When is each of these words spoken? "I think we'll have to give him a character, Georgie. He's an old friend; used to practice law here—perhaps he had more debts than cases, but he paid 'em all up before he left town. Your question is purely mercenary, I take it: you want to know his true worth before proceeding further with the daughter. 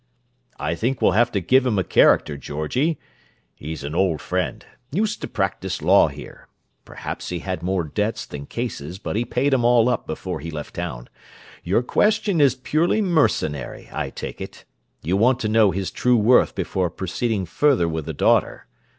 "I 0.59 0.73
think 0.73 0.99
we'll 0.99 1.11
have 1.11 1.31
to 1.31 1.39
give 1.39 1.63
him 1.63 1.77
a 1.77 1.83
character, 1.83 2.35
Georgie. 2.35 2.97
He's 3.53 3.83
an 3.83 3.93
old 3.93 4.19
friend; 4.19 4.65
used 4.91 5.21
to 5.21 5.27
practice 5.27 5.79
law 5.79 6.07
here—perhaps 6.07 7.29
he 7.29 7.37
had 7.37 7.61
more 7.61 7.83
debts 7.83 8.25
than 8.25 8.47
cases, 8.47 8.97
but 8.97 9.15
he 9.15 9.23
paid 9.25 9.53
'em 9.53 9.63
all 9.63 9.87
up 9.89 10.07
before 10.07 10.39
he 10.39 10.49
left 10.49 10.73
town. 10.73 11.07
Your 11.63 11.83
question 11.83 12.41
is 12.41 12.55
purely 12.55 12.99
mercenary, 12.99 13.89
I 13.93 14.09
take 14.09 14.41
it: 14.41 14.65
you 15.03 15.15
want 15.17 15.39
to 15.41 15.47
know 15.47 15.69
his 15.69 15.91
true 15.91 16.17
worth 16.17 16.55
before 16.55 16.89
proceeding 16.89 17.45
further 17.45 17.87
with 17.87 18.07
the 18.07 18.13
daughter. 18.13 18.65